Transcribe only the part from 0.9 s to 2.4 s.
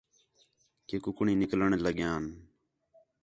کُکڑیں نِکلݨ لڳیان